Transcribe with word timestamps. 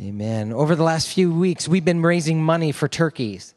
Amen. 0.00 0.54
Over 0.54 0.76
the 0.76 0.82
last 0.82 1.08
few 1.08 1.30
weeks, 1.30 1.68
we've 1.68 1.84
been 1.84 2.00
raising 2.00 2.42
money 2.42 2.72
for 2.72 2.88
turkeys. 2.88 3.54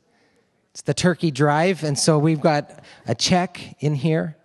It's 0.71 0.81
the 0.81 0.93
turkey 0.93 1.31
drive, 1.31 1.85
and 1.85 1.97
so 1.97 2.19
we've 2.19 2.41
got 2.41 2.83
a 3.07 3.15
check 3.15 3.77
in 3.79 3.95
here 3.95 4.35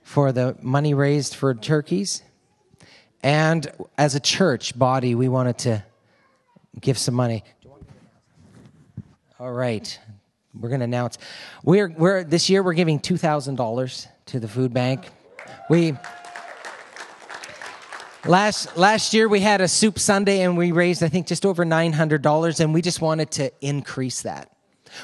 for 0.00 0.32
the 0.32 0.56
money 0.62 0.94
raised 0.94 1.34
for 1.34 1.54
turkeys. 1.54 2.22
And 3.22 3.70
as 3.98 4.14
a 4.14 4.20
church 4.20 4.78
body, 4.78 5.14
we 5.14 5.28
wanted 5.28 5.58
to 5.58 5.84
give 6.80 6.96
some 6.96 7.14
money. 7.14 7.44
All 9.38 9.52
right. 9.52 9.98
We're 10.58 10.70
going 10.70 10.80
to 10.80 10.84
announce 10.84 11.18
we're, 11.62 11.88
we're 11.90 12.24
this 12.24 12.48
year 12.48 12.62
we're 12.62 12.72
giving 12.72 12.98
$2,000 12.98 14.06
to 14.26 14.40
the 14.40 14.48
food 14.48 14.72
bank. 14.72 15.10
We 15.68 15.92
Last 18.24 18.76
last 18.76 19.14
year 19.14 19.28
we 19.28 19.40
had 19.40 19.60
a 19.60 19.66
soup 19.66 19.98
Sunday 19.98 20.42
and 20.42 20.56
we 20.56 20.70
raised 20.70 21.02
I 21.02 21.08
think 21.08 21.26
just 21.26 21.44
over 21.44 21.64
$900 21.64 22.60
and 22.60 22.72
we 22.72 22.80
just 22.80 23.00
wanted 23.00 23.32
to 23.32 23.50
increase 23.60 24.22
that. 24.22 24.48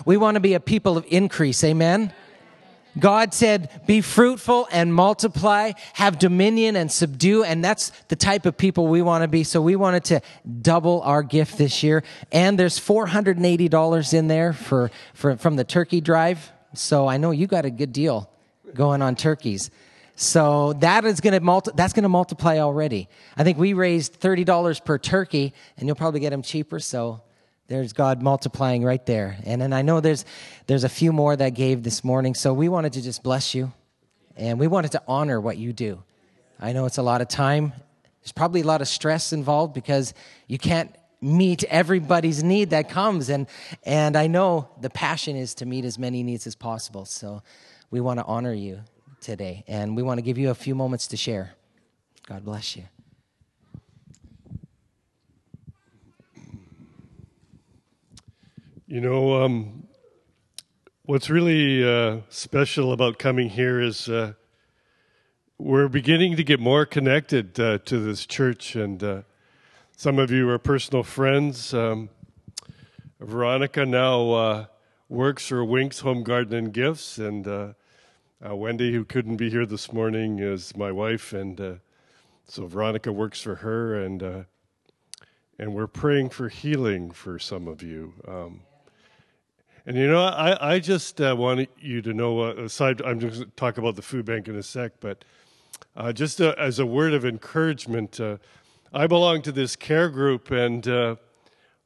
We 0.04 0.16
want 0.16 0.36
to 0.36 0.40
be 0.40 0.54
a 0.54 0.60
people 0.60 0.96
of 0.96 1.04
increase. 1.08 1.64
Amen. 1.64 2.12
God 2.98 3.34
said, 3.34 3.70
be 3.86 4.00
fruitful 4.00 4.68
and 4.72 4.92
multiply, 4.92 5.72
have 5.94 6.18
dominion 6.18 6.74
and 6.76 6.90
subdue. 6.90 7.44
And 7.44 7.64
that's 7.64 7.90
the 8.08 8.16
type 8.16 8.46
of 8.46 8.56
people 8.56 8.86
we 8.88 9.02
want 9.02 9.22
to 9.22 9.28
be. 9.28 9.44
So 9.44 9.60
we 9.60 9.76
wanted 9.76 10.04
to 10.04 10.20
double 10.62 11.02
our 11.02 11.22
gift 11.22 11.58
this 11.58 11.82
year. 11.82 12.02
And 12.32 12.58
there's 12.58 12.78
$480 12.78 14.14
in 14.14 14.28
there 14.28 14.52
for, 14.52 14.90
for, 15.14 15.36
from 15.36 15.56
the 15.56 15.64
turkey 15.64 16.00
drive. 16.00 16.50
So 16.74 17.06
I 17.06 17.18
know 17.18 17.30
you 17.30 17.46
got 17.46 17.64
a 17.64 17.70
good 17.70 17.92
deal 17.92 18.30
going 18.74 19.00
on 19.00 19.14
turkeys. 19.14 19.70
So 20.20 20.72
that 20.80 21.04
is 21.04 21.20
going 21.20 21.34
to 21.34 21.40
multi- 21.40 21.70
that's 21.76 21.92
going 21.92 22.02
to 22.02 22.08
multiply 22.08 22.58
already. 22.58 23.08
I 23.36 23.44
think 23.44 23.56
we 23.56 23.72
raised 23.72 24.20
$30 24.20 24.84
per 24.84 24.98
turkey 24.98 25.54
and 25.76 25.86
you'll 25.86 25.94
probably 25.94 26.18
get 26.18 26.30
them 26.30 26.42
cheaper. 26.42 26.80
So 26.80 27.22
there's 27.68 27.92
God 27.92 28.20
multiplying 28.20 28.82
right 28.82 29.04
there. 29.06 29.36
And 29.44 29.62
then 29.62 29.72
I 29.72 29.82
know 29.82 30.00
there's 30.00 30.24
there's 30.66 30.82
a 30.82 30.88
few 30.88 31.12
more 31.12 31.36
that 31.36 31.50
gave 31.50 31.84
this 31.84 32.02
morning. 32.02 32.34
So 32.34 32.52
we 32.52 32.68
wanted 32.68 32.94
to 32.94 33.02
just 33.02 33.22
bless 33.22 33.54
you 33.54 33.72
and 34.36 34.58
we 34.58 34.66
wanted 34.66 34.90
to 34.92 35.02
honor 35.06 35.40
what 35.40 35.56
you 35.56 35.72
do. 35.72 36.02
I 36.58 36.72
know 36.72 36.86
it's 36.86 36.98
a 36.98 37.02
lot 37.02 37.20
of 37.20 37.28
time. 37.28 37.72
There's 38.20 38.32
probably 38.32 38.62
a 38.62 38.66
lot 38.66 38.80
of 38.80 38.88
stress 38.88 39.32
involved 39.32 39.72
because 39.72 40.14
you 40.48 40.58
can't 40.58 40.92
meet 41.20 41.62
everybody's 41.62 42.42
need 42.42 42.70
that 42.70 42.88
comes 42.88 43.28
and 43.28 43.46
and 43.84 44.16
I 44.16 44.26
know 44.26 44.68
the 44.80 44.90
passion 44.90 45.36
is 45.36 45.54
to 45.54 45.64
meet 45.64 45.84
as 45.84 45.96
many 45.96 46.24
needs 46.24 46.44
as 46.48 46.56
possible. 46.56 47.04
So 47.04 47.44
we 47.92 48.00
want 48.00 48.18
to 48.18 48.26
honor 48.26 48.52
you 48.52 48.80
today 49.20 49.64
and 49.66 49.96
we 49.96 50.02
want 50.02 50.18
to 50.18 50.22
give 50.22 50.38
you 50.38 50.50
a 50.50 50.54
few 50.54 50.74
moments 50.74 51.06
to 51.08 51.16
share. 51.16 51.54
God 52.26 52.44
bless 52.44 52.76
you. 52.76 52.84
You 58.86 59.02
know, 59.02 59.42
um, 59.42 59.86
what's 61.02 61.28
really 61.28 61.82
uh, 61.82 62.20
special 62.30 62.92
about 62.92 63.18
coming 63.18 63.50
here 63.50 63.82
is 63.82 64.08
uh, 64.08 64.32
we're 65.58 65.88
beginning 65.88 66.36
to 66.36 66.44
get 66.44 66.58
more 66.58 66.86
connected 66.86 67.60
uh, 67.60 67.78
to 67.84 67.98
this 67.98 68.24
church, 68.24 68.76
and 68.76 69.02
uh, 69.04 69.22
some 69.94 70.18
of 70.18 70.30
you 70.30 70.48
are 70.48 70.58
personal 70.58 71.02
friends. 71.02 71.74
Um, 71.74 72.08
Veronica 73.20 73.84
now 73.84 74.30
uh, 74.30 74.66
works 75.10 75.48
for 75.48 75.62
Winks 75.64 75.98
Home 76.00 76.22
Garden 76.22 76.54
and 76.56 76.72
Gifts, 76.72 77.18
and 77.18 77.74
uh, 78.46 78.54
Wendy, 78.54 78.92
who 78.92 79.04
couldn't 79.04 79.36
be 79.36 79.50
here 79.50 79.66
this 79.66 79.92
morning, 79.92 80.38
is 80.38 80.76
my 80.76 80.92
wife, 80.92 81.32
and 81.32 81.80
so 82.46 82.66
Veronica 82.66 83.12
works 83.12 83.40
for 83.40 83.56
her, 83.56 84.02
and 84.02 84.46
and 85.58 85.74
we're 85.74 85.88
praying 85.88 86.30
for 86.30 86.48
healing 86.48 87.10
for 87.10 87.38
some 87.38 87.66
of 87.66 87.82
you. 87.82 88.14
Um, 88.26 88.60
and 89.86 89.96
you 89.96 90.06
know, 90.06 90.22
I, 90.22 90.74
I 90.74 90.78
just 90.78 91.20
uh, 91.20 91.34
want 91.36 91.68
you 91.80 92.02
to 92.02 92.12
know, 92.12 92.40
uh, 92.40 92.54
aside, 92.56 93.00
I'm 93.02 93.18
just 93.18 93.36
going 93.36 93.50
to 93.50 93.56
talk 93.56 93.78
about 93.78 93.96
the 93.96 94.02
food 94.02 94.24
bank 94.24 94.46
in 94.46 94.54
a 94.56 94.62
sec, 94.62 94.92
but 95.00 95.24
uh, 95.96 96.12
just 96.12 96.40
uh, 96.40 96.54
as 96.58 96.78
a 96.78 96.86
word 96.86 97.14
of 97.14 97.24
encouragement, 97.24 98.20
uh, 98.20 98.36
I 98.92 99.06
belong 99.06 99.42
to 99.42 99.52
this 99.52 99.76
care 99.76 100.10
group, 100.10 100.50
and 100.50 100.86
uh, 100.86 101.16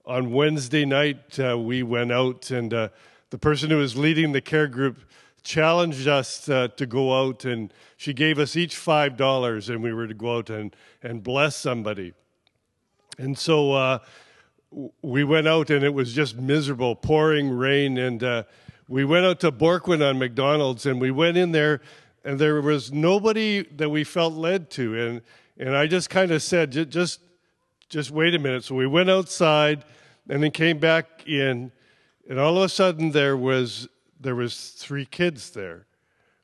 on 0.04 0.32
Wednesday 0.32 0.84
night 0.84 1.38
we 1.38 1.82
went 1.82 2.12
out, 2.12 2.50
and 2.50 2.72
the 2.72 3.38
person 3.40 3.70
who 3.70 3.78
was 3.78 3.96
leading 3.96 4.32
the 4.32 4.40
care 4.40 4.66
group 4.66 4.98
challenged 5.42 6.08
us 6.08 6.44
to 6.46 6.86
go 6.88 7.26
out, 7.26 7.44
and 7.44 7.72
she 7.96 8.12
gave 8.12 8.38
us 8.38 8.56
each 8.56 8.76
five 8.76 9.16
dollars, 9.16 9.68
and 9.68 9.82
we 9.82 9.92
were 9.92 10.06
to 10.06 10.14
go 10.14 10.38
out 10.38 10.50
and 10.50 10.74
and 11.02 11.22
bless 11.22 11.56
somebody. 11.56 12.12
And 13.18 13.38
so 13.38 14.00
we 15.02 15.24
went 15.24 15.46
out 15.48 15.70
and 15.70 15.84
it 15.84 15.92
was 15.92 16.12
just 16.12 16.36
miserable, 16.36 16.96
pouring 16.96 17.50
rain, 17.50 17.98
and 17.98 18.22
uh, 18.22 18.44
we 18.88 19.04
went 19.04 19.26
out 19.26 19.40
to 19.40 19.52
Bourquin 19.52 20.06
on 20.06 20.18
McDonald's, 20.18 20.86
and 20.86 21.00
we 21.00 21.10
went 21.10 21.36
in 21.36 21.52
there, 21.52 21.80
and 22.24 22.38
there 22.38 22.60
was 22.60 22.92
nobody 22.92 23.62
that 23.76 23.90
we 23.90 24.04
felt 24.04 24.34
led 24.34 24.70
to, 24.70 24.98
and 24.98 25.22
and 25.58 25.76
I 25.76 25.86
just 25.86 26.08
kind 26.08 26.30
of 26.30 26.42
said, 26.42 26.72
just 26.90 27.20
just 27.88 28.10
wait 28.10 28.34
a 28.34 28.38
minute. 28.38 28.64
So 28.64 28.74
we 28.74 28.86
went 28.86 29.10
outside, 29.10 29.84
and 30.28 30.42
then 30.42 30.50
came 30.50 30.78
back 30.78 31.26
in, 31.26 31.72
and 32.28 32.38
all 32.38 32.56
of 32.56 32.62
a 32.64 32.68
sudden 32.68 33.10
there 33.10 33.36
was 33.36 33.88
there 34.22 34.34
was 34.34 34.70
three 34.70 35.04
kids 35.04 35.50
there, 35.50 35.86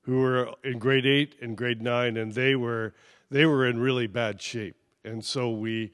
who 0.02 0.20
were 0.20 0.54
in 0.64 0.78
grade 0.78 1.06
eight 1.06 1.36
and 1.40 1.56
grade 1.56 1.82
nine, 1.82 2.16
and 2.16 2.32
they 2.32 2.54
were 2.54 2.94
they 3.30 3.46
were 3.46 3.66
in 3.66 3.78
really 3.78 4.06
bad 4.06 4.40
shape, 4.40 4.76
and 5.04 5.24
so 5.24 5.50
we 5.50 5.92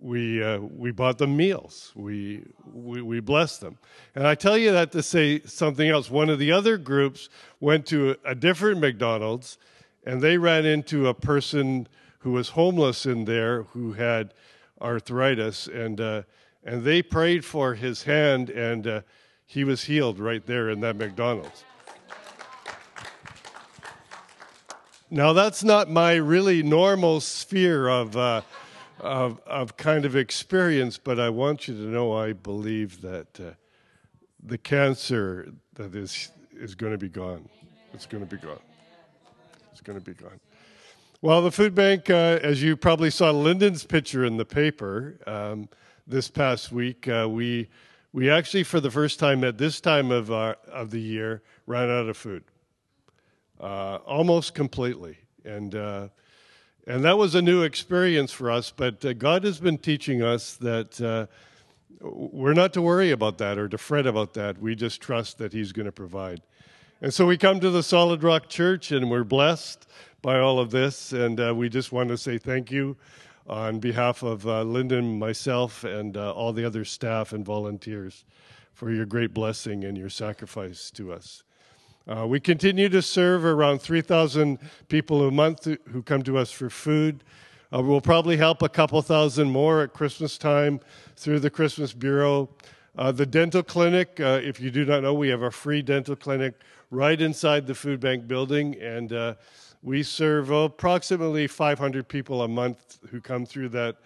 we 0.00 0.42
uh, 0.42 0.58
we 0.58 0.90
bought 0.90 1.18
them 1.18 1.36
meals. 1.36 1.92
We, 1.94 2.42
we 2.72 3.02
we 3.02 3.20
blessed 3.20 3.60
them, 3.60 3.78
and 4.14 4.26
I 4.26 4.34
tell 4.34 4.58
you 4.58 4.72
that 4.72 4.92
to 4.92 5.02
say 5.02 5.40
something 5.42 5.88
else. 5.88 6.10
One 6.10 6.28
of 6.28 6.38
the 6.38 6.52
other 6.52 6.76
groups 6.76 7.28
went 7.60 7.86
to 7.86 8.16
a, 8.24 8.34
different 8.34 8.80
McDonald's, 8.80 9.58
and 10.04 10.20
they 10.20 10.38
ran 10.38 10.66
into 10.66 11.08
a 11.08 11.14
person 11.14 11.86
who 12.18 12.32
was 12.32 12.50
homeless 12.50 13.06
in 13.06 13.24
there 13.24 13.64
who 13.64 13.92
had 13.92 14.34
arthritis, 14.80 15.68
and 15.68 16.00
uh, 16.00 16.22
and 16.64 16.82
they 16.82 17.02
prayed 17.02 17.44
for 17.44 17.74
his 17.74 18.02
hand, 18.02 18.50
and 18.50 18.86
uh, 18.86 19.00
he 19.52 19.64
was 19.64 19.84
healed 19.84 20.18
right 20.18 20.46
there 20.46 20.70
in 20.70 20.80
that 20.80 20.96
McDonald's. 20.96 21.64
Now 25.10 25.34
that's 25.34 25.62
not 25.62 25.90
my 25.90 26.14
really 26.14 26.62
normal 26.62 27.20
sphere 27.20 27.86
of 27.86 28.16
uh, 28.16 28.40
of, 28.98 29.40
of 29.46 29.76
kind 29.76 30.06
of 30.06 30.16
experience, 30.16 30.96
but 30.96 31.20
I 31.20 31.28
want 31.28 31.68
you 31.68 31.74
to 31.74 31.82
know 31.82 32.16
I 32.16 32.32
believe 32.32 33.02
that 33.02 33.38
uh, 33.38 33.50
the 34.42 34.56
cancer 34.56 35.52
that 35.74 35.94
is 35.94 36.30
is 36.54 36.74
going 36.74 36.92
to 36.92 36.98
be 36.98 37.10
gone. 37.10 37.46
It's 37.92 38.06
going 38.06 38.26
to 38.26 38.36
be 38.36 38.40
gone. 38.40 38.60
It's 39.70 39.82
going 39.82 39.98
to 39.98 40.04
be 40.04 40.14
gone. 40.14 40.40
Well, 41.20 41.42
the 41.42 41.52
food 41.52 41.74
bank, 41.74 42.08
uh, 42.08 42.38
as 42.42 42.62
you 42.62 42.74
probably 42.74 43.10
saw 43.10 43.30
Lyndon's 43.30 43.84
picture 43.84 44.24
in 44.24 44.38
the 44.38 44.46
paper 44.46 45.18
um, 45.26 45.68
this 46.06 46.28
past 46.30 46.72
week, 46.72 47.06
uh, 47.06 47.28
we 47.30 47.68
we 48.12 48.30
actually, 48.30 48.62
for 48.62 48.80
the 48.80 48.90
first 48.90 49.18
time 49.18 49.42
at 49.44 49.58
this 49.58 49.80
time 49.80 50.10
of 50.10 50.30
our, 50.30 50.56
of 50.70 50.90
the 50.90 51.00
year, 51.00 51.42
ran 51.66 51.90
out 51.90 52.08
of 52.08 52.16
food, 52.16 52.44
uh, 53.60 53.96
almost 54.06 54.54
completely, 54.54 55.18
and 55.44 55.74
uh, 55.74 56.08
and 56.86 57.04
that 57.04 57.16
was 57.16 57.36
a 57.36 57.42
new 57.42 57.62
experience 57.62 58.32
for 58.32 58.50
us, 58.50 58.72
but 58.74 59.04
uh, 59.04 59.12
God 59.12 59.44
has 59.44 59.60
been 59.60 59.78
teaching 59.78 60.20
us 60.20 60.56
that 60.56 61.00
uh, 61.00 61.26
we're 62.00 62.54
not 62.54 62.72
to 62.72 62.82
worry 62.82 63.12
about 63.12 63.38
that 63.38 63.56
or 63.56 63.68
to 63.68 63.78
fret 63.78 64.04
about 64.04 64.34
that. 64.34 64.58
We 64.58 64.74
just 64.74 65.00
trust 65.00 65.38
that 65.38 65.52
He's 65.52 65.70
going 65.70 65.86
to 65.86 65.92
provide. 65.92 66.42
And 67.00 67.14
so 67.14 67.24
we 67.24 67.38
come 67.38 67.60
to 67.60 67.70
the 67.70 67.84
Solid 67.84 68.24
Rock 68.24 68.48
Church 68.48 68.90
and 68.90 69.08
we're 69.10 69.22
blessed 69.22 69.86
by 70.22 70.40
all 70.40 70.58
of 70.58 70.72
this. 70.72 71.12
And 71.12 71.38
uh, 71.40 71.54
we 71.54 71.68
just 71.68 71.92
want 71.92 72.08
to 72.08 72.18
say 72.18 72.36
thank 72.38 72.72
you 72.72 72.96
on 73.46 73.80
behalf 73.80 74.22
of 74.22 74.46
uh, 74.46 74.62
Lyndon, 74.62 75.18
myself, 75.18 75.84
and 75.84 76.16
uh, 76.16 76.32
all 76.32 76.52
the 76.52 76.64
other 76.64 76.84
staff 76.84 77.32
and 77.32 77.44
volunteers 77.44 78.24
for 78.72 78.90
your 78.90 79.06
great 79.06 79.34
blessing 79.34 79.84
and 79.84 79.98
your 79.98 80.08
sacrifice 80.08 80.90
to 80.92 81.12
us. 81.12 81.42
Uh, 82.06 82.26
we 82.26 82.40
continue 82.40 82.88
to 82.88 83.00
serve 83.00 83.44
around 83.44 83.80
3,000 83.80 84.58
people 84.88 85.26
a 85.26 85.30
month 85.30 85.68
who 85.90 86.02
come 86.02 86.22
to 86.22 86.36
us 86.36 86.50
for 86.50 86.68
food. 86.68 87.22
Uh, 87.72 87.80
we'll 87.80 88.00
probably 88.00 88.36
help 88.36 88.60
a 88.60 88.68
couple 88.68 89.00
thousand 89.02 89.50
more 89.50 89.82
at 89.82 89.92
Christmas 89.92 90.36
time 90.36 90.80
through 91.16 91.38
the 91.38 91.50
Christmas 91.50 91.92
Bureau. 91.92 92.48
Uh, 92.98 93.12
the 93.12 93.24
dental 93.24 93.62
clinic, 93.62 94.20
uh, 94.20 94.40
if 94.42 94.60
you 94.60 94.70
do 94.70 94.84
not 94.84 95.02
know, 95.02 95.14
we 95.14 95.28
have 95.28 95.42
a 95.42 95.50
free 95.50 95.80
dental 95.80 96.16
clinic 96.16 96.54
right 96.90 97.20
inside 97.20 97.66
the 97.66 97.74
food 97.74 98.00
bank 98.00 98.26
building, 98.26 98.74
and 98.82 99.12
we 99.82 100.02
serve 100.02 100.50
approximately 100.50 101.48
500 101.48 102.06
people 102.06 102.42
a 102.42 102.48
month 102.48 102.98
who 103.10 103.20
come 103.20 103.44
through 103.44 103.70
that, 103.70 103.96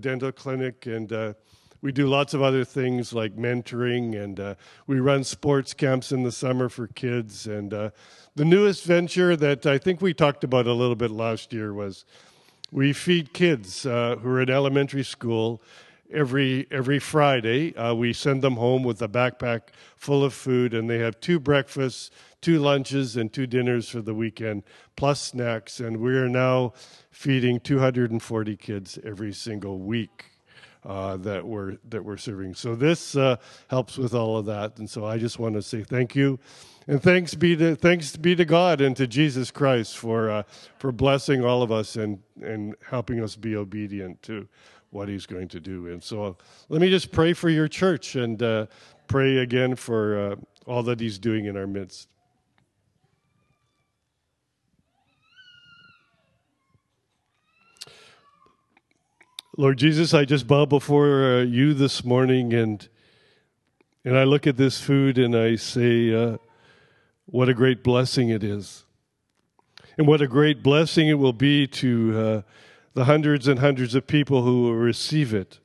dental 0.00 0.32
clinic. 0.32 0.86
And 0.86 1.12
uh, 1.12 1.34
we 1.82 1.92
do 1.92 2.06
lots 2.06 2.32
of 2.32 2.40
other 2.40 2.64
things 2.64 3.12
like 3.12 3.36
mentoring, 3.36 4.18
and 4.18 4.40
uh, 4.40 4.54
we 4.86 5.00
run 5.00 5.24
sports 5.24 5.74
camps 5.74 6.12
in 6.12 6.22
the 6.22 6.32
summer 6.32 6.68
for 6.68 6.86
kids. 6.86 7.46
And 7.46 7.74
uh, 7.74 7.90
the 8.36 8.44
newest 8.44 8.84
venture 8.84 9.36
that 9.36 9.66
I 9.66 9.76
think 9.76 10.00
we 10.00 10.14
talked 10.14 10.44
about 10.44 10.66
a 10.66 10.72
little 10.72 10.96
bit 10.96 11.10
last 11.10 11.52
year 11.52 11.74
was 11.74 12.04
we 12.70 12.92
feed 12.92 13.34
kids 13.34 13.84
uh, 13.84 14.16
who 14.20 14.30
are 14.30 14.40
in 14.40 14.50
elementary 14.50 15.04
school, 15.04 15.60
every 16.14 16.66
every 16.70 16.98
Friday. 16.98 17.74
Uh, 17.76 17.94
we 17.94 18.12
send 18.12 18.42
them 18.42 18.54
home 18.54 18.82
with 18.82 19.02
a 19.02 19.08
backpack 19.08 19.62
full 19.96 20.24
of 20.24 20.32
food, 20.32 20.72
and 20.72 20.88
they 20.88 20.98
have 20.98 21.20
two 21.20 21.40
breakfasts, 21.40 22.10
two 22.40 22.58
lunches, 22.58 23.16
and 23.16 23.32
two 23.32 23.46
dinners 23.46 23.88
for 23.88 24.00
the 24.00 24.14
weekend, 24.14 24.62
plus 24.96 25.20
snacks. 25.20 25.80
And 25.80 25.98
we 25.98 26.16
are 26.16 26.28
now 26.28 26.72
feeding 27.10 27.60
240 27.60 28.56
kids 28.56 28.98
every 29.04 29.32
single 29.32 29.78
week. 29.78 30.26
Uh, 30.86 31.16
that 31.16 31.46
we're 31.46 31.78
that 31.88 32.04
we're 32.04 32.18
serving. 32.18 32.54
So 32.54 32.74
this 32.74 33.16
uh, 33.16 33.36
helps 33.68 33.96
with 33.96 34.12
all 34.12 34.36
of 34.36 34.44
that, 34.44 34.78
and 34.78 34.88
so 34.88 35.06
I 35.06 35.16
just 35.16 35.38
want 35.38 35.54
to 35.54 35.62
say 35.62 35.82
thank 35.82 36.14
you, 36.14 36.38
and 36.86 37.02
thanks 37.02 37.34
be 37.34 37.56
to 37.56 37.74
thanks 37.74 38.14
be 38.18 38.36
to 38.36 38.44
God 38.44 38.82
and 38.82 38.94
to 38.98 39.06
Jesus 39.06 39.50
Christ 39.50 39.96
for 39.96 40.28
uh, 40.28 40.42
for 40.76 40.92
blessing 40.92 41.42
all 41.42 41.62
of 41.62 41.72
us 41.72 41.96
and 41.96 42.18
and 42.42 42.76
helping 42.90 43.22
us 43.22 43.34
be 43.34 43.56
obedient 43.56 44.22
to 44.24 44.46
what 44.94 45.08
He's 45.08 45.26
going 45.26 45.48
to 45.48 45.60
do. 45.60 45.88
And 45.88 46.02
so 46.02 46.36
let 46.68 46.80
me 46.80 46.88
just 46.88 47.10
pray 47.10 47.32
for 47.32 47.48
your 47.48 47.66
church 47.66 48.14
and 48.14 48.40
uh, 48.42 48.66
pray 49.08 49.38
again 49.38 49.74
for 49.74 50.18
uh, 50.18 50.36
all 50.66 50.84
that 50.84 51.00
He's 51.00 51.18
doing 51.18 51.46
in 51.46 51.56
our 51.56 51.66
midst. 51.66 52.08
Lord 59.56 59.78
Jesus, 59.78 60.14
I 60.14 60.24
just 60.24 60.46
bow 60.46 60.66
before 60.66 61.24
uh, 61.24 61.42
you 61.42 61.74
this 61.74 62.04
morning 62.04 62.54
and 62.54 62.88
and 64.04 64.18
I 64.18 64.24
look 64.24 64.46
at 64.46 64.58
this 64.58 64.80
food 64.80 65.16
and 65.16 65.34
I 65.34 65.56
say, 65.56 66.14
uh, 66.14 66.36
what 67.24 67.48
a 67.48 67.54
great 67.54 67.82
blessing 67.82 68.28
it 68.28 68.44
is. 68.44 68.84
And 69.96 70.06
what 70.06 70.20
a 70.20 70.26
great 70.26 70.62
blessing 70.62 71.08
it 71.08 71.14
will 71.14 71.32
be 71.32 71.66
to 71.68 72.18
uh, 72.18 72.42
the 72.94 73.04
hundreds 73.04 73.48
and 73.48 73.58
hundreds 73.58 73.94
of 73.94 74.06
people 74.06 74.42
who 74.42 74.62
will 74.62 74.74
receive 74.74 75.34
it 75.34 75.58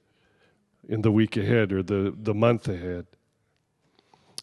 in 0.87 1.01
the 1.01 1.11
week 1.11 1.37
ahead 1.37 1.71
or 1.71 1.83
the, 1.83 2.13
the 2.17 2.33
month 2.33 2.67
ahead. 2.67 3.05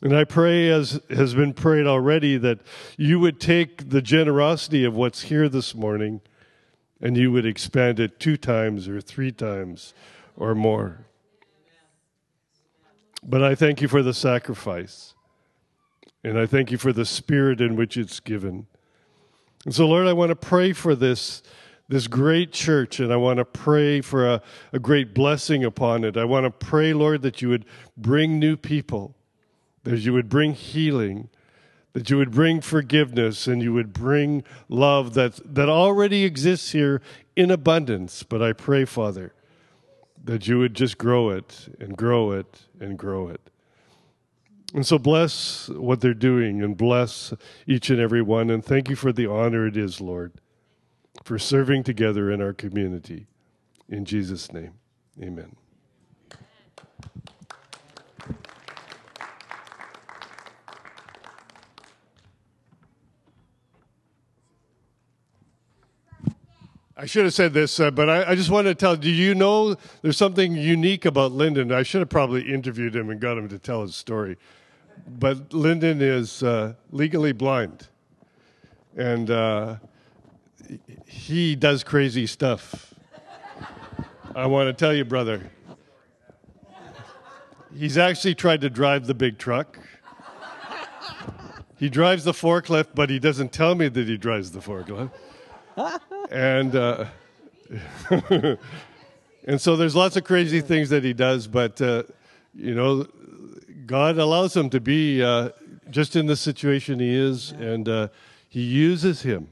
And 0.03 0.17
I 0.17 0.25
pray, 0.25 0.69
as 0.69 1.01
has 1.11 1.35
been 1.35 1.55
prayed 1.55 1.87
already, 1.87 2.37
that 2.39 2.61
you 2.97 3.19
would 3.19 3.41
take 3.41 3.89
the 3.89 4.03
generosity 4.03 4.85
of 4.85 4.95
what's 4.95 5.23
here 5.23 5.49
this 5.49 5.75
morning 5.75 6.21
and 7.01 7.17
you 7.17 7.33
would 7.33 7.47
expand 7.47 7.99
it 7.99 8.21
two 8.21 8.37
times 8.37 8.89
or 8.89 9.01
three 9.01 9.33
times 9.33 9.95
or 10.37 10.55
more. 10.55 11.07
But 13.23 13.43
I 13.43 13.55
thank 13.55 13.83
you 13.83 13.89
for 13.89 14.03
the 14.03 14.15
sacrifice. 14.15 15.15
And 16.23 16.39
I 16.39 16.47
thank 16.47 16.71
you 16.71 16.79
for 16.79 16.93
the 16.93 17.05
spirit 17.05 17.61
in 17.61 17.77
which 17.77 17.97
it's 17.97 18.21
given. 18.21 18.67
And 19.65 19.75
so, 19.75 19.87
Lord, 19.87 20.07
I 20.07 20.13
want 20.13 20.31
to 20.31 20.37
pray 20.37 20.73
for 20.73 20.95
this, 20.95 21.43
this 21.89 22.07
great 22.09 22.53
church, 22.53 22.99
and 22.99 23.13
I 23.13 23.17
want 23.17 23.39
to 23.39 23.45
pray 23.45 24.01
for 24.01 24.27
a, 24.27 24.43
a 24.73 24.79
great 24.79 25.15
blessing 25.15 25.65
upon 25.65 26.05
it. 26.05 26.17
I 26.17 26.25
want 26.25 26.45
to 26.45 26.51
pray, 26.51 26.93
Lord, 26.93 27.23
that 27.23 27.41
you 27.41 27.49
would 27.49 27.65
bring 27.97 28.39
new 28.39 28.57
people, 28.57 29.15
that 29.85 29.99
you 30.01 30.13
would 30.13 30.29
bring 30.29 30.55
healing, 30.55 31.29
that 31.93 32.11
you 32.11 32.19
would 32.19 32.31
bring 32.31 32.61
forgiveness 32.61 33.47
and 33.47 33.63
you 33.63 33.73
would 33.73 33.93
bring 33.93 34.45
love 34.69 35.15
that, 35.15 35.41
that 35.55 35.69
already 35.69 36.25
exists 36.25 36.73
here 36.73 37.01
in 37.37 37.51
abundance. 37.51 38.23
But 38.23 38.43
I 38.43 38.53
pray, 38.53 38.85
Father, 38.85 39.33
that 40.23 40.47
you 40.47 40.59
would 40.59 40.75
just 40.75 40.99
grow 40.99 41.31
it 41.31 41.75
and 41.81 41.97
grow 41.97 42.33
it 42.33 42.67
and 42.81 42.99
grow 42.99 43.29
it. 43.29 43.41
And 44.75 44.87
so 44.87 44.99
bless 44.99 45.69
what 45.71 46.01
they're 46.01 46.13
doing 46.13 46.63
and 46.63 46.77
bless 46.77 47.33
each 47.67 47.89
and 47.89 48.01
every 48.01 48.21
one. 48.21 48.51
And 48.51 48.63
thank 48.63 48.91
you 48.91 48.97
for 48.97 49.13
the 49.13 49.27
honor 49.27 49.67
it 49.67 49.77
is, 49.77 50.01
Lord, 50.01 50.33
for 51.27 51.41
serving 51.41 51.83
together 51.83 52.31
in 52.31 52.41
our 52.41 52.53
community. 52.53 53.27
In 53.89 54.05
Jesus' 54.05 54.53
name, 54.53 54.75
amen. 55.21 55.57
I 66.97 67.07
should 67.07 67.25
have 67.25 67.35
said 67.35 67.53
this, 67.53 67.81
uh, 67.81 67.91
but 67.91 68.09
I, 68.09 68.31
I, 68.31 68.35
just 68.37 68.49
want 68.49 68.69
to 68.69 68.75
tell. 68.77 68.95
Do 68.95 69.11
you 69.11 69.35
know 69.35 69.75
there's 70.03 70.17
something 70.17 70.55
unique 70.55 71.05
about 71.05 71.33
Lyndon? 71.33 71.73
I 71.73 71.83
should 71.83 72.03
have 72.03 72.09
probably 72.09 72.43
interviewed 72.43 72.95
him 72.95 73.11
and 73.11 73.21
got 73.21 73.37
him 73.37 73.49
to 73.49 73.59
tell 73.59 73.83
his 73.83 73.97
story. 73.97 74.37
But 75.09 75.53
Lyndon 75.53 76.01
is 76.01 76.45
uh, 76.45 76.75
legally 76.93 77.33
blind, 77.33 77.89
and 78.97 79.29
uh, 79.29 79.77
he 81.27 81.57
does 81.57 81.83
crazy 81.85 82.27
stuff. 82.27 82.95
I 84.35 84.47
want 84.47 84.69
to 84.69 84.73
tell 84.73 84.95
you, 84.95 85.05
brother. 85.05 85.51
He's 87.75 87.99
actually 87.99 88.35
tried 88.35 88.61
to 88.63 88.71
drive 88.71 89.07
the 89.07 89.15
big 89.15 89.39
truck. 89.39 89.79
He 91.79 91.91
drives 91.91 92.25
the 92.25 92.33
forklift, 92.33 92.89
but 92.95 93.11
he 93.11 93.19
doesn't 93.19 93.53
tell 93.53 93.75
me 93.75 93.89
that 93.89 94.09
he 94.09 94.17
drives 94.17 94.53
the 94.53 94.61
forklift 94.61 95.11
and 96.31 96.75
uh, 96.75 97.07
and 99.45 99.61
so 99.61 99.77
there's 99.77 99.95
lots 99.95 100.17
of 100.17 100.25
crazy 100.25 100.61
things 100.61 100.89
that 100.91 101.05
he 101.05 101.13
does, 101.13 101.47
but 101.47 101.81
uh, 101.81 102.05
you 102.55 102.75
know, 102.75 103.07
God 103.85 104.19
allows 104.19 104.57
him 104.57 104.71
to 104.71 104.81
be 104.81 105.23
uh, 105.23 105.51
just 105.91 106.17
in 106.17 106.27
the 106.27 106.37
situation 106.37 106.99
he 106.99 107.15
is, 107.15 107.53
and 107.53 107.89
uh, 107.89 108.09
He 108.49 108.63
uses 108.63 109.23
him, 109.23 109.49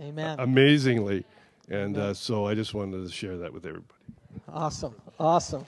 Amen, 0.00 0.38
amazingly. 0.38 1.24
And 1.70 1.98
uh, 1.98 2.14
so 2.14 2.46
I 2.46 2.54
just 2.54 2.72
wanted 2.72 3.04
to 3.04 3.12
share 3.12 3.36
that 3.38 3.52
with 3.52 3.66
everybody. 3.66 3.94
Awesome, 4.48 4.94
awesome. 5.18 5.66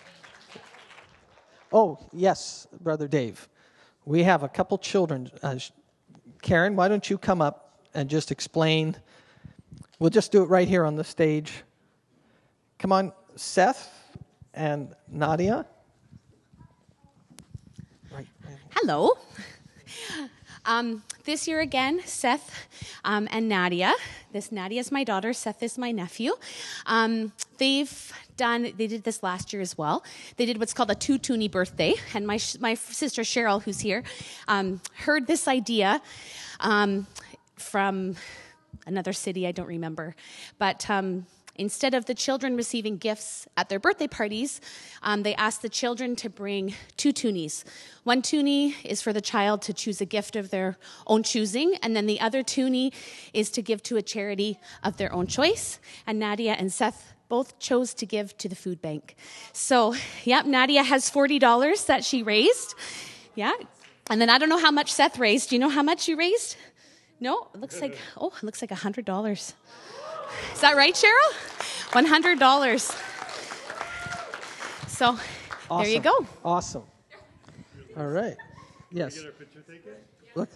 Oh 1.72 1.98
yes, 2.12 2.66
brother 2.80 3.08
Dave, 3.08 3.48
we 4.04 4.22
have 4.22 4.42
a 4.42 4.48
couple 4.48 4.78
children. 4.78 5.30
Uh, 5.42 5.58
Karen, 6.42 6.76
why 6.76 6.88
don't 6.88 7.08
you 7.10 7.18
come 7.18 7.42
up 7.42 7.80
and 7.94 8.08
just 8.08 8.30
explain? 8.30 8.96
We'll 9.98 10.10
just 10.10 10.32
do 10.32 10.42
it 10.42 10.46
right 10.46 10.66
here 10.66 10.84
on 10.84 10.96
the 10.96 11.04
stage. 11.04 11.62
Come 12.78 12.92
on, 12.92 13.12
Seth 13.36 13.92
and 14.54 14.94
Nadia. 15.08 15.66
Right. 18.10 18.26
Hello. 18.70 19.18
Um, 20.64 21.02
this 21.24 21.48
year 21.48 21.60
again, 21.60 22.00
Seth 22.04 22.68
um, 23.04 23.28
and 23.30 23.48
Nadia. 23.48 23.94
This 24.32 24.52
Nadia 24.52 24.80
is 24.80 24.92
my 24.92 25.04
daughter. 25.04 25.32
Seth 25.32 25.62
is 25.62 25.78
my 25.78 25.90
nephew. 25.90 26.32
Um, 26.86 27.32
they've 27.58 28.12
done. 28.36 28.72
They 28.76 28.86
did 28.86 29.04
this 29.04 29.22
last 29.22 29.52
year 29.52 29.62
as 29.62 29.78
well. 29.78 30.04
They 30.36 30.46
did 30.46 30.58
what's 30.58 30.74
called 30.74 30.90
a 30.90 30.94
two 30.94 31.18
toonie 31.18 31.48
birthday, 31.48 31.94
and 32.14 32.26
my 32.26 32.38
my 32.60 32.74
sister 32.74 33.22
Cheryl, 33.22 33.62
who's 33.62 33.80
here, 33.80 34.02
um, 34.48 34.80
heard 34.96 35.26
this 35.26 35.48
idea 35.48 36.02
um, 36.60 37.06
from 37.56 38.16
another 38.86 39.12
city, 39.12 39.46
I 39.46 39.52
don't 39.52 39.68
remember. 39.68 40.14
But 40.58 40.88
um, 40.90 41.26
instead 41.60 41.92
of 41.92 42.06
the 42.06 42.14
children 42.14 42.56
receiving 42.56 42.96
gifts 42.96 43.46
at 43.54 43.68
their 43.68 43.78
birthday 43.78 44.08
parties, 44.08 44.60
um, 45.02 45.22
they 45.22 45.34
asked 45.34 45.60
the 45.60 45.68
children 45.68 46.16
to 46.16 46.30
bring 46.30 46.74
two 46.96 47.12
toonies. 47.12 47.64
One 48.02 48.22
toonie 48.22 48.74
is 48.82 49.02
for 49.02 49.12
the 49.12 49.20
child 49.20 49.60
to 49.62 49.74
choose 49.74 50.00
a 50.00 50.06
gift 50.06 50.36
of 50.36 50.50
their 50.50 50.78
own 51.06 51.22
choosing, 51.22 51.74
and 51.82 51.94
then 51.94 52.06
the 52.06 52.18
other 52.18 52.42
toonie 52.42 52.92
is 53.34 53.50
to 53.50 53.60
give 53.62 53.82
to 53.84 53.98
a 53.98 54.02
charity 54.02 54.58
of 54.82 54.96
their 54.96 55.12
own 55.12 55.26
choice. 55.26 55.78
And 56.06 56.18
Nadia 56.18 56.54
and 56.54 56.72
Seth 56.72 57.12
both 57.28 57.58
chose 57.58 57.92
to 57.94 58.06
give 58.06 58.36
to 58.38 58.48
the 58.48 58.56
food 58.56 58.80
bank. 58.80 59.14
So, 59.52 59.94
yep, 60.24 60.46
Nadia 60.46 60.82
has 60.82 61.10
$40 61.10 61.86
that 61.86 62.04
she 62.04 62.22
raised. 62.22 62.74
Yeah. 63.34 63.52
And 64.08 64.20
then 64.20 64.30
I 64.30 64.38
don't 64.38 64.48
know 64.48 64.58
how 64.58 64.72
much 64.72 64.90
Seth 64.90 65.18
raised. 65.18 65.50
Do 65.50 65.56
you 65.56 65.60
know 65.60 65.68
how 65.68 65.82
much 65.82 66.08
you 66.08 66.16
raised? 66.16 66.56
No, 67.20 67.48
it 67.54 67.60
looks 67.60 67.82
like 67.82 67.98
oh, 68.16 68.32
it 68.34 68.42
looks 68.42 68.62
like 68.62 68.70
a 68.70 68.76
hundred 68.86 69.04
dollars. 69.04 69.52
Is 70.52 70.60
that 70.60 70.76
right, 70.76 70.94
Cheryl? 70.94 71.94
One 71.94 72.04
hundred 72.06 72.38
dollars. 72.38 72.92
So 74.88 75.16
awesome. 75.70 75.82
there 75.84 75.88
you 75.88 76.00
go. 76.00 76.26
Awesome. 76.44 76.84
All 77.96 78.06
right. 78.06 78.36
Yes. 78.90 79.16
Get 79.16 79.26
our 79.26 79.32
picture 79.32 79.60
taken? 79.60 79.92
Look. 80.34 80.48